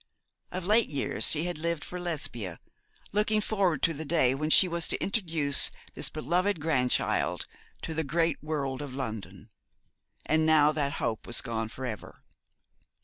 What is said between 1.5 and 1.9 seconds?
lived